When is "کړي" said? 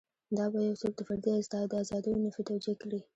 2.81-2.99